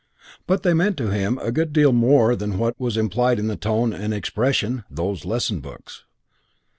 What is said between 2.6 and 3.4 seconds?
was implied